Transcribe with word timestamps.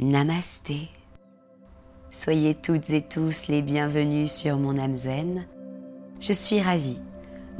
Namasté. 0.00 0.88
Soyez 2.10 2.56
toutes 2.56 2.90
et 2.90 3.00
tous 3.00 3.46
les 3.46 3.62
bienvenus 3.62 4.32
sur 4.32 4.58
mon 4.58 4.76
âme 4.76 4.94
zen. 4.94 5.46
Je 6.20 6.32
suis 6.32 6.60
ravie 6.60 6.98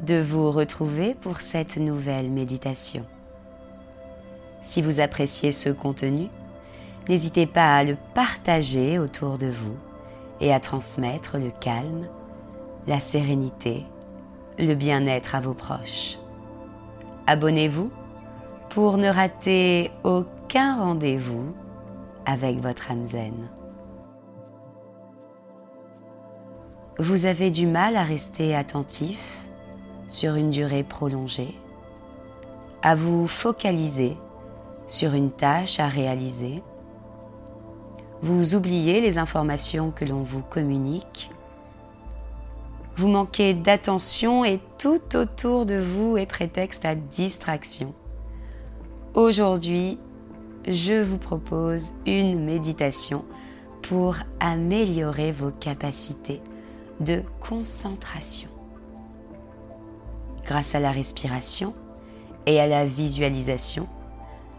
de 0.03 0.21
vous 0.21 0.51
retrouver 0.51 1.15
pour 1.15 1.41
cette 1.41 1.77
nouvelle 1.77 2.33
méditation. 2.33 3.07
Si 4.63 4.83
vous 4.83 4.99
appréciez 4.99 5.53
ce 5.53 5.71
contenu, 5.71 6.27
n'hésitez 7.09 7.47
pas 7.47 7.77
à 7.77 7.85
le 7.85 7.97
partager 8.15 8.99
autour 8.99 9.39
de 9.39 9.47
vous 9.47 9.77
et 10.41 10.53
à 10.53 10.59
transmettre 10.59 11.39
le 11.39 11.53
calme, 11.61 12.09
la 12.89 12.99
sérénité, 12.99 13.85
le 14.59 14.75
bien-être 14.75 15.37
à 15.37 15.41
vos 15.41 15.55
proches. 15.55 16.19
Abonnez-vous 17.29 17.93
pour 18.71 18.99
ne 18.99 19.09
rater 19.09 19.93
aucun 20.03 20.75
rendez-vous 20.75 21.55
avec 22.27 22.61
votre 22.61 22.91
âme 22.91 23.05
zen. 23.05 23.51
Vous 26.99 27.27
avez 27.27 27.51
du 27.51 27.67
mal 27.67 27.97
à 27.97 28.05
rester 28.05 28.55
attentif 28.55 29.49
sur 30.07 30.37
une 30.37 30.51
durée 30.51 30.85
prolongée, 30.85 31.55
à 32.83 32.95
vous 32.95 33.27
focaliser 33.27 34.17
sur 34.87 35.15
une 35.15 35.31
tâche 35.31 35.81
à 35.81 35.89
réaliser. 35.89 36.63
Vous 38.23 38.55
oubliez 38.55 39.01
les 39.01 39.19
informations 39.19 39.91
que 39.91 40.05
l'on 40.05 40.23
vous 40.23 40.43
communique. 40.43 41.31
Vous 42.97 43.09
manquez 43.09 43.55
d'attention 43.55 44.45
et 44.45 44.61
tout 44.79 45.17
autour 45.17 45.67
de 45.67 45.77
vous 45.77 46.17
est 46.17 46.27
prétexte 46.27 46.85
à 46.85 46.95
distraction. 46.95 47.93
Aujourd'hui, 49.15 49.99
je 50.67 51.03
vous 51.03 51.19
propose 51.19 51.93
une 52.07 52.43
méditation 52.43 53.25
pour 53.83 54.17
améliorer 54.41 55.33
vos 55.33 55.51
capacités 55.51 56.41
de 57.01 57.23
concentration. 57.41 58.49
Grâce 60.45 60.75
à 60.75 60.81
la 60.81 60.91
respiration 60.91 61.75
et 62.47 62.61
à 62.61 62.67
la 62.67 62.87
visualisation, 62.87 63.89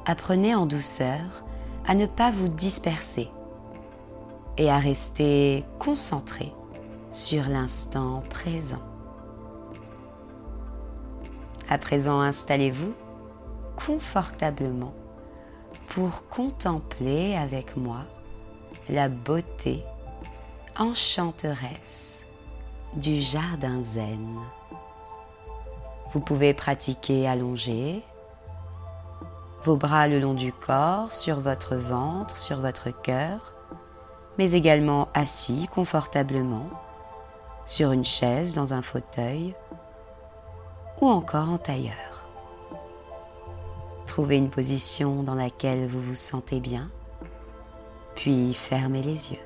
apprenez 0.06 0.54
en 0.54 0.66
douceur 0.66 1.44
à 1.88 1.96
ne 1.96 2.06
pas 2.06 2.32
vous 2.32 2.48
disperser 2.48 3.30
et 4.58 4.70
à 4.70 4.78
rester 4.78 5.64
concentré 5.80 6.54
sur 7.12 7.48
l'instant 7.48 8.24
présent. 8.30 8.82
À 11.68 11.78
présent, 11.78 12.20
installez-vous 12.22 12.94
confortablement 13.76 14.94
pour 15.96 16.28
contempler 16.28 17.38
avec 17.38 17.78
moi 17.78 18.02
la 18.90 19.08
beauté 19.08 19.82
enchanteresse 20.78 22.26
du 22.96 23.22
jardin 23.22 23.82
zen. 23.82 24.38
Vous 26.12 26.20
pouvez 26.20 26.54
pratiquer 26.54 27.30
allongé, 27.30 28.04
vos 29.64 29.78
bras 29.78 30.08
le 30.08 30.20
long 30.20 30.34
du 30.34 30.52
corps, 30.52 31.14
sur 31.14 31.40
votre 31.40 31.78
ventre, 31.78 32.38
sur 32.40 32.60
votre 32.60 32.90
cœur, 32.90 33.56
mais 34.38 34.52
également 34.52 35.08
assis 35.14 35.70
confortablement 35.74 36.70
sur 37.66 37.94
une 37.94 38.04
chaise, 38.04 38.54
dans 38.54 38.74
un 38.74 38.82
fauteuil 38.82 39.56
ou 41.00 41.08
encore 41.08 41.50
en 41.50 41.58
tailleur. 41.58 42.05
Trouvez 44.16 44.38
une 44.38 44.50
position 44.50 45.24
dans 45.24 45.36
laquelle 45.36 45.88
vous 45.88 46.02
vous 46.02 46.16
sentez 46.16 46.62
bien, 46.62 46.90
puis 48.16 48.54
fermez 48.54 49.02
les 49.04 49.34
yeux. 49.34 49.46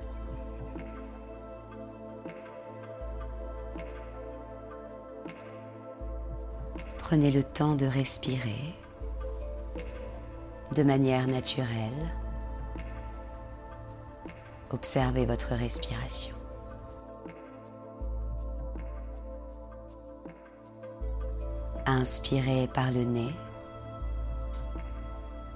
Prenez 6.99 7.31
le 7.31 7.41
temps 7.41 7.73
de 7.73 7.87
respirer 7.87 8.75
de 10.75 10.83
manière 10.83 11.27
naturelle. 11.27 12.13
Observez 14.69 15.25
votre 15.25 15.55
respiration. 15.55 16.35
Inspirez 21.87 22.67
par 22.67 22.91
le 22.91 23.03
nez 23.03 23.33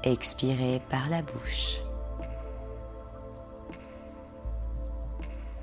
Expirez 0.03 0.81
par 0.89 1.09
la 1.09 1.21
bouche. 1.21 1.81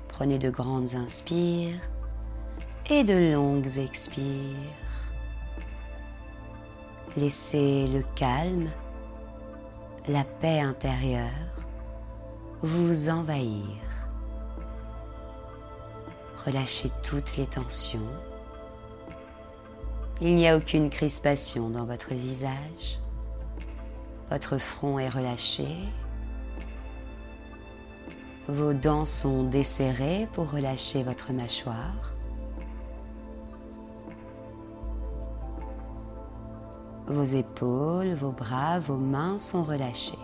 Prenez 0.07 0.39
de 0.39 0.49
grandes 0.49 0.95
inspires 0.95 1.79
et 2.89 3.03
de 3.03 3.33
longues 3.33 3.77
expires. 3.77 4.25
Laissez 7.17 7.87
le 7.87 8.03
calme, 8.15 8.69
la 10.07 10.23
paix 10.23 10.59
intérieure 10.59 11.27
vous 12.61 13.09
envahir. 13.09 13.75
Relâchez 16.45 16.89
toutes 17.03 17.37
les 17.37 17.45
tensions. 17.45 17.99
Il 20.19 20.35
n'y 20.35 20.47
a 20.47 20.57
aucune 20.57 20.89
crispation 20.89 21.69
dans 21.69 21.85
votre 21.85 22.13
visage. 22.13 22.99
Votre 24.31 24.57
front 24.57 24.97
est 24.97 25.09
relâché. 25.09 25.67
Vos 28.47 28.71
dents 28.71 29.03
sont 29.03 29.43
desserrées 29.43 30.25
pour 30.31 30.49
relâcher 30.49 31.03
votre 31.03 31.33
mâchoire. 31.33 32.13
Vos 37.07 37.23
épaules, 37.23 38.13
vos 38.13 38.31
bras, 38.31 38.79
vos 38.79 38.95
mains 38.95 39.37
sont 39.37 39.65
relâchés. 39.65 40.17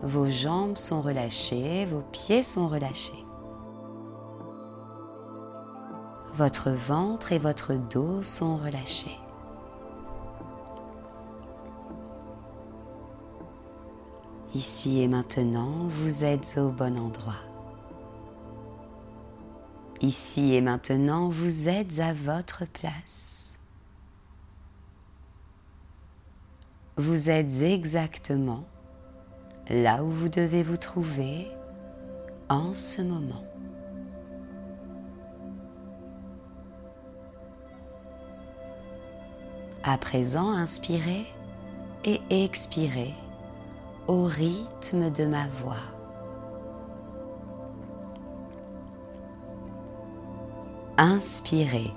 Vos 0.00 0.30
jambes 0.30 0.78
sont 0.78 1.02
relâchées, 1.02 1.84
vos 1.84 2.02
pieds 2.12 2.42
sont 2.42 2.68
relâchés. 2.68 3.26
Votre 6.32 6.70
ventre 6.70 7.32
et 7.32 7.38
votre 7.38 7.74
dos 7.74 8.22
sont 8.22 8.56
relâchés. 8.56 9.18
Ici 14.54 15.00
et 15.00 15.08
maintenant, 15.08 15.88
vous 15.88 16.24
êtes 16.24 16.58
au 16.58 16.70
bon 16.70 16.96
endroit. 16.96 17.40
Ici 20.00 20.54
et 20.54 20.60
maintenant, 20.60 21.28
vous 21.28 21.68
êtes 21.68 21.98
à 21.98 22.14
votre 22.14 22.64
place. 22.64 23.58
Vous 26.96 27.30
êtes 27.30 27.62
exactement 27.62 28.62
là 29.68 30.04
où 30.04 30.10
vous 30.10 30.28
devez 30.28 30.62
vous 30.62 30.76
trouver 30.76 31.48
en 32.48 32.74
ce 32.74 33.02
moment. 33.02 33.44
À 39.82 39.98
présent, 39.98 40.52
inspirez 40.52 41.26
et 42.04 42.20
expirez 42.30 43.14
au 44.06 44.24
rythme 44.24 45.10
de 45.10 45.24
ma 45.26 45.46
voix. 45.62 45.76
Inspirez. 50.96 51.90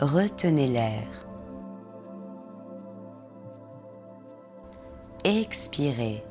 Retenez 0.00 0.66
l'air. 0.66 1.06
Expirez. 5.24 6.24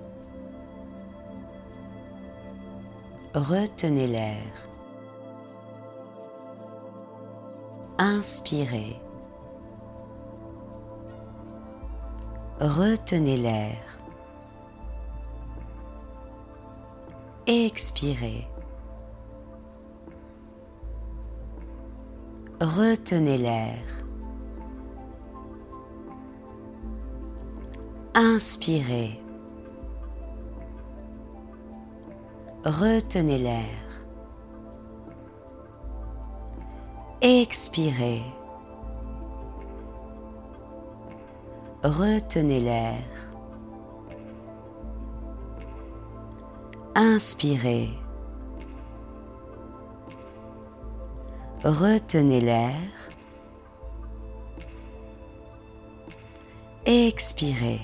Retenez 3.34 4.08
l'air. 4.08 4.44
Inspirez. 7.98 9.00
Retenez 12.62 13.38
l'air. 13.38 13.78
Expirez. 17.48 18.48
Retenez 22.60 23.38
l'air. 23.38 23.80
Inspirez. 28.14 29.20
Retenez 32.64 33.40
l'air. 33.40 33.66
Expirez. 37.22 38.22
retenez 41.84 42.60
l'air. 42.60 43.04
Inspirez. 46.96 47.90
Retenez 51.64 52.42
l'air. 52.42 52.76
Expirez. 56.86 57.82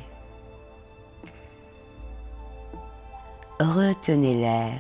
Retenez 3.60 4.34
l'air. 4.34 4.80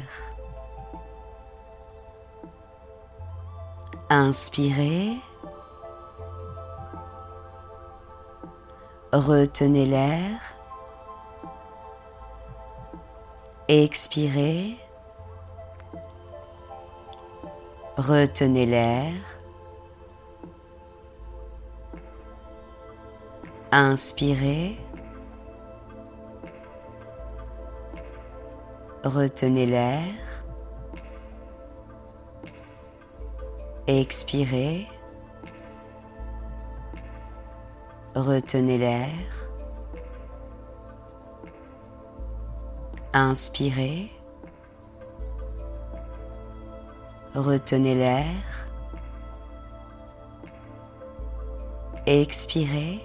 Inspirez. 4.09 5.17
Retenez 9.13 9.85
l'air. 9.85 10.41
Expirez. 13.69 14.77
Retenez 17.97 18.65
l'air. 18.65 19.13
Inspirez. 23.71 24.77
Retenez 29.05 29.65
l'air. 29.65 30.03
Expirez. 33.87 34.85
Retenez 38.17 38.79
l'air. 38.79 39.13
Inspirez. 43.13 44.11
Retenez 47.35 47.93
l'air. 47.93 48.25
Expirez. 52.07 53.03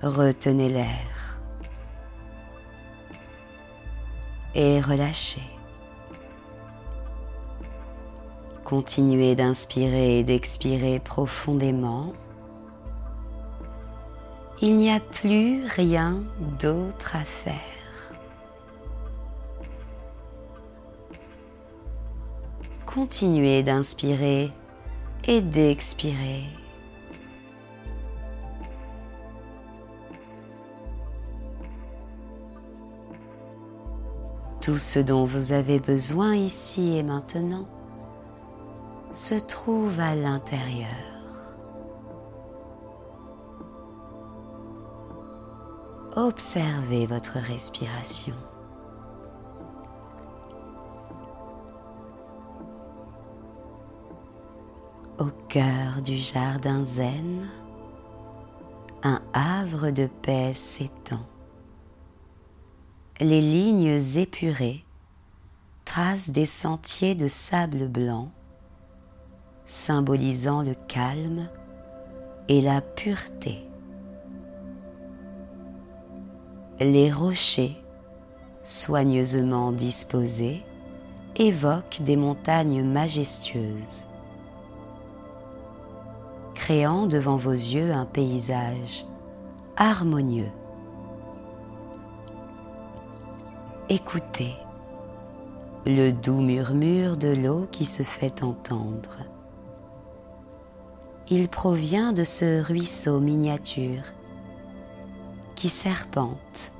Retenez 0.00 0.70
l'air. 0.70 1.38
Et 4.54 4.80
relâchez. 4.80 5.53
Continuez 8.64 9.34
d'inspirer 9.34 10.20
et 10.20 10.24
d'expirer 10.24 10.98
profondément. 10.98 12.14
Il 14.62 14.78
n'y 14.78 14.90
a 14.90 15.00
plus 15.00 15.66
rien 15.66 16.22
d'autre 16.58 17.14
à 17.14 17.24
faire. 17.24 17.60
Continuez 22.86 23.62
d'inspirer 23.62 24.50
et 25.26 25.42
d'expirer. 25.42 26.44
Tout 34.62 34.78
ce 34.78 35.00
dont 35.00 35.26
vous 35.26 35.52
avez 35.52 35.78
besoin 35.80 36.34
ici 36.34 36.96
et 36.96 37.02
maintenant 37.02 37.66
se 39.14 39.34
trouve 39.34 39.98
à 39.98 40.14
l'intérieur. 40.14 40.88
Observez 46.16 47.06
votre 47.06 47.38
respiration. 47.38 48.34
Au 55.18 55.30
cœur 55.48 56.02
du 56.04 56.16
jardin 56.16 56.84
zen, 56.84 57.48
un 59.02 59.22
havre 59.32 59.90
de 59.90 60.06
paix 60.06 60.52
s'étend 60.54 61.24
les 63.20 63.40
lignes 63.40 64.00
épurées 64.16 64.84
tracent 65.84 66.30
des 66.30 66.46
sentiers 66.46 67.14
de 67.14 67.28
sable 67.28 67.88
blanc, 67.88 68.32
symbolisant 69.66 70.62
le 70.62 70.74
calme 70.88 71.48
et 72.48 72.60
la 72.60 72.80
pureté. 72.80 73.66
Les 76.80 77.10
rochers, 77.10 77.76
soigneusement 78.62 79.72
disposés, 79.72 80.62
évoquent 81.36 82.02
des 82.02 82.16
montagnes 82.16 82.82
majestueuses, 82.84 84.06
créant 86.54 87.06
devant 87.06 87.36
vos 87.36 87.52
yeux 87.52 87.92
un 87.92 88.06
paysage 88.06 89.06
harmonieux. 89.76 90.50
Écoutez 93.88 94.54
le 95.86 96.12
doux 96.12 96.40
murmure 96.40 97.18
de 97.18 97.28
l'eau 97.28 97.68
qui 97.70 97.84
se 97.84 98.02
fait 98.02 98.42
entendre. 98.42 99.18
Il 101.30 101.48
provient 101.48 102.12
de 102.12 102.24
ce 102.24 102.62
ruisseau 102.62 103.20
miniature 103.20 104.02
qui 105.54 105.68
serpente 105.68 106.72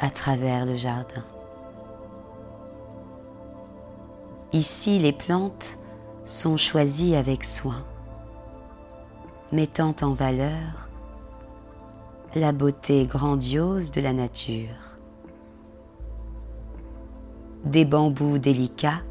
à 0.00 0.10
travers 0.10 0.66
le 0.66 0.76
jardin. 0.76 1.24
Ici, 4.52 4.98
les 4.98 5.12
plantes 5.12 5.78
sont 6.24 6.56
choisies 6.56 7.16
avec 7.16 7.44
soin, 7.44 7.84
mettant 9.52 9.94
en 10.02 10.12
valeur 10.12 10.88
la 12.34 12.52
beauté 12.52 13.06
grandiose 13.06 13.90
de 13.90 14.00
la 14.00 14.12
nature 14.12 14.88
des 17.64 17.84
bambous 17.84 18.38
délicats 18.38 19.02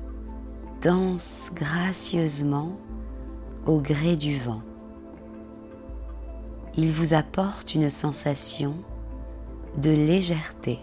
dansent 0.81 1.51
gracieusement 1.53 2.71
au 3.68 3.80
gré 3.80 4.16
du 4.16 4.38
vent. 4.38 4.62
Ils 6.75 6.92
vous 6.92 7.14
apportent 7.14 7.75
une 7.75 7.90
sensation 7.90 8.75
de 9.77 9.91
légèreté. 9.91 10.80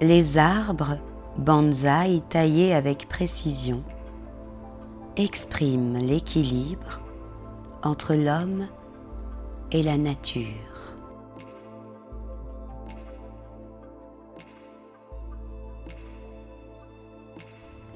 Les 0.00 0.38
arbres 0.38 0.98
bonsaï 1.38 2.22
taillés 2.22 2.74
avec 2.74 3.08
précision 3.08 3.82
expriment 5.16 5.98
l'équilibre 5.98 7.00
entre 7.82 8.14
l'homme 8.14 8.66
et 9.72 9.82
la 9.82 9.98
nature. 9.98 10.69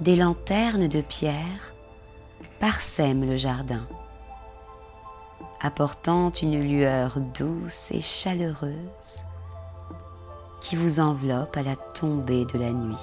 Des 0.00 0.16
lanternes 0.16 0.88
de 0.88 1.00
pierre 1.00 1.74
parsèment 2.58 3.26
le 3.26 3.36
jardin, 3.36 3.86
apportant 5.60 6.30
une 6.30 6.60
lueur 6.60 7.20
douce 7.20 7.90
et 7.92 8.00
chaleureuse 8.00 9.22
qui 10.60 10.76
vous 10.76 10.98
enveloppe 10.98 11.56
à 11.56 11.62
la 11.62 11.76
tombée 11.76 12.44
de 12.46 12.58
la 12.58 12.72
nuit. 12.72 12.96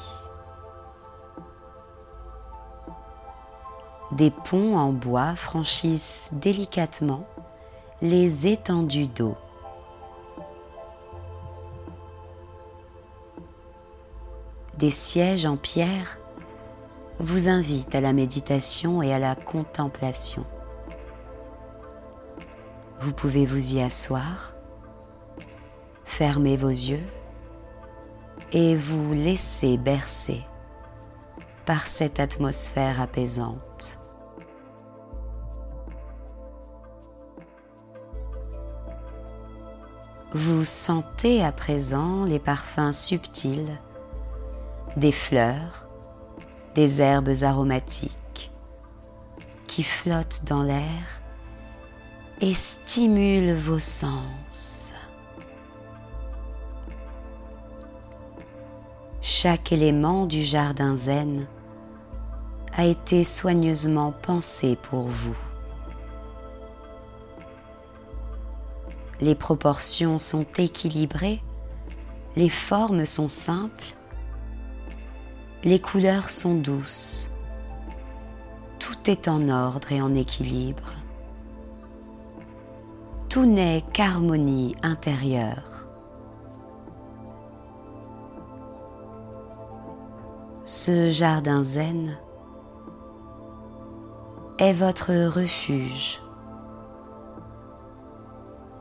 Des 4.12 4.32
ponts 4.32 4.78
en 4.78 4.92
bois 4.92 5.36
franchissent 5.36 6.32
délicatement 6.34 7.26
les 8.02 8.48
étendues 8.48 9.08
d'eau. 9.08 9.38
Des 14.78 14.92
sièges 14.92 15.46
en 15.46 15.56
pierre 15.56 16.21
vous 17.20 17.50
invite 17.50 17.94
à 17.96 18.02
la 18.02 18.14
méditation 18.14 19.02
et 19.02 19.14
à 19.14 19.20
la 19.20 19.36
contemplation. 19.36 20.44
Vous 23.00 23.14
pouvez 23.14 23.46
vous 23.46 23.76
y 23.76 23.82
asseoir, 23.82 24.54
fermer 26.04 26.58
vos 26.58 26.70
yeux 26.70 27.04
et 28.52 28.76
vous 28.76 29.14
laisser 29.14 29.78
bercer 29.78 30.42
par 31.66 31.88
cette 31.88 32.20
atmosphère 32.20 33.02
apaisante. 33.02 33.98
Vous 40.34 40.64
sentez 40.64 41.44
à 41.44 41.52
présent 41.52 42.24
les 42.24 42.40
parfums 42.40 42.94
subtils 42.94 43.78
des 44.96 45.12
fleurs, 45.12 45.88
des 46.76 47.02
herbes 47.02 47.34
aromatiques 47.42 48.52
qui 49.68 49.84
flottent 49.84 50.44
dans 50.46 50.64
l'air 50.64 51.22
et 52.42 52.54
stimulent 52.54 53.54
vos 53.54 53.80
sens. 53.80 54.94
Chaque 59.22 59.72
élément 59.72 60.26
du 60.26 60.44
jardin 60.44 60.96
zen 60.96 61.48
a 62.74 62.86
été 62.86 63.24
soigneusement 63.24 64.14
pensé 64.22 64.76
pour 64.76 65.04
vous. 65.04 65.38
Les 69.20 69.36
proportions 69.36 70.18
sont 70.18 70.46
équilibrées, 70.58 71.42
les 72.36 72.50
formes 72.50 73.06
sont 73.06 73.30
simples 73.30 73.96
les 75.64 75.80
couleurs 75.80 76.30
sont 76.30 76.56
douces. 76.56 77.30
Tout 78.80 79.10
est 79.10 79.28
en 79.28 79.48
ordre 79.50 79.92
et 79.92 80.02
en 80.02 80.16
équilibre. 80.16 80.94
Tout 83.30 83.46
n'est 83.46 83.84
qu'harmonie 83.94 84.76
intérieure. 84.82 85.88
Ce 90.64 91.10
jardin 91.12 91.64
zen 91.64 92.18
est 94.58 94.74
votre 94.74 95.12
refuge. 95.28 96.22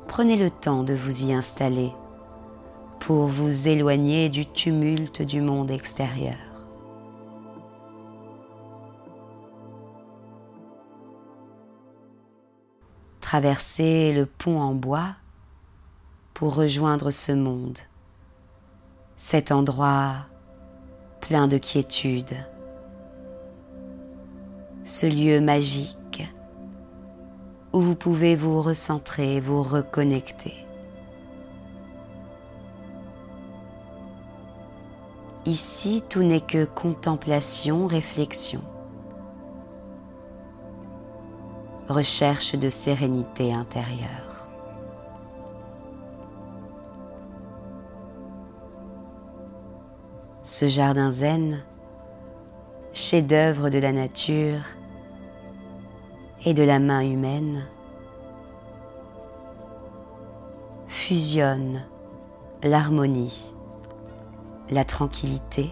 Prenez 0.09 0.37
le 0.37 0.51
temps 0.51 0.83
de 0.83 0.95
vous 0.95 1.27
y 1.27 1.33
installer 1.33 1.93
pour 2.99 3.27
vous 3.27 3.69
éloigner 3.69 4.29
du 4.29 4.47
tumulte 4.47 5.23
du 5.23 5.41
monde 5.41 5.71
extérieur. 5.71 6.50
Traversez 13.31 14.11
le 14.11 14.27
pont 14.27 14.59
en 14.59 14.75
bois 14.75 15.15
pour 16.35 16.57
rejoindre 16.57 17.13
ce 17.13 17.31
monde, 17.31 17.79
cet 19.15 19.53
endroit 19.53 20.17
plein 21.21 21.47
de 21.47 21.57
quiétude 21.57 22.35
ce 24.83 25.07
lieu 25.07 25.41
magique 25.41 26.29
où 27.73 27.81
vous 27.81 27.95
pouvez 27.95 28.35
vous 28.35 28.61
recentrer, 28.63 29.41
vous 29.41 29.63
reconnecter. 29.63 30.67
Ici, 35.47 36.03
tout 36.09 36.25
n'est 36.25 36.41
que 36.41 36.65
contemplation, 36.65 37.87
réflexion, 37.87 38.65
recherche 41.91 42.55
de 42.55 42.71
sérénité 42.71 43.53
intérieure. 43.53 44.47
Ce 50.43 50.69
jardin 50.69 51.11
zen, 51.11 51.63
chef-d'œuvre 52.93 53.69
de 53.69 53.79
la 53.79 53.93
nature, 53.93 54.63
et 56.45 56.55
de 56.55 56.63
la 56.63 56.79
main 56.79 57.01
humaine 57.01 57.67
fusionne 60.87 61.85
l'harmonie, 62.63 63.55
la 64.71 64.85
tranquillité, 64.85 65.71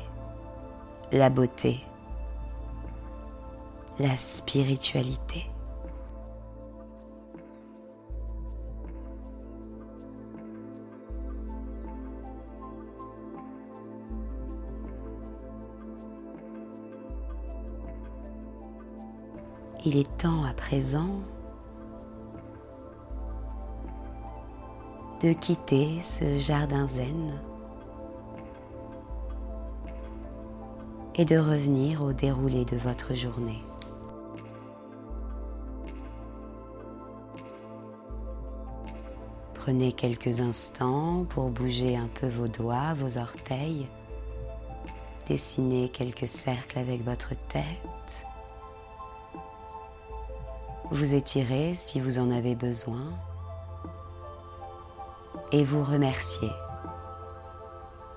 la 1.13 1.31
beauté, 1.31 1.81
la 3.99 4.17
spiritualité. 4.17 5.48
Il 19.85 19.97
est 19.97 20.17
temps 20.19 20.45
à 20.45 20.53
présent 20.53 21.21
de 25.23 25.33
quitter 25.33 26.01
ce 26.03 26.41
jardin 26.41 26.89
zen 26.89 27.41
et 31.15 31.25
de 31.25 31.39
revenir 31.39 32.03
au 32.03 32.13
déroulé 32.13 32.65
de 32.65 32.77
votre 32.77 33.15
journée. 33.15 33.63
Prenez 39.55 39.93
quelques 39.93 40.41
instants 40.41 41.25
pour 41.29 41.51
bouger 41.51 41.97
un 41.97 42.09
peu 42.09 42.27
vos 42.27 42.49
doigts, 42.49 42.95
vos 42.95 43.17
orteils. 43.17 43.87
Dessinez 45.29 45.89
quelques 45.89 46.27
cercles 46.27 46.81
avec 46.81 47.05
votre 47.05 47.35
tête 47.49 47.65
vous 50.91 51.15
étirez 51.15 51.75
si 51.75 52.01
vous 52.01 52.19
en 52.19 52.31
avez 52.31 52.55
besoin 52.55 53.13
et 55.53 55.65
vous 55.65 55.85
remerciez 55.85 56.51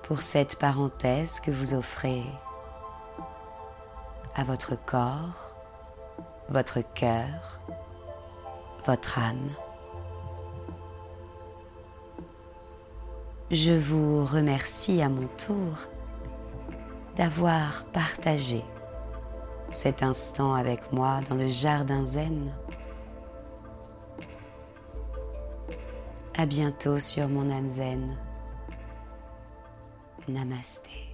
pour 0.02 0.20
cette 0.22 0.58
parenthèse 0.58 1.40
que 1.40 1.50
vous 1.50 1.74
offrez 1.74 2.22
à 4.34 4.44
votre 4.44 4.74
corps, 4.86 5.54
votre 6.48 6.80
cœur, 6.94 7.60
votre 8.86 9.18
âme. 9.18 9.50
Je 13.50 13.72
vous 13.72 14.24
remercie 14.24 15.02
à 15.02 15.10
mon 15.10 15.28
tour 15.36 15.88
d'avoir 17.16 17.84
partagé 17.92 18.64
cet 19.70 20.02
instant 20.02 20.54
avec 20.54 20.92
moi 20.92 21.20
dans 21.28 21.34
le 21.34 21.48
jardin 21.48 22.04
zen. 22.06 22.52
Bientôt 26.46 26.98
sur 26.98 27.28
mon 27.28 27.50
âme 27.50 27.68
zen. 27.68 28.16
Namasté. 30.26 31.11